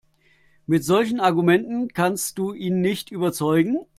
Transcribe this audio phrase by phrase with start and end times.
[0.65, 3.85] Mit solchen Argumenten kannst du ihn nicht überzeugen.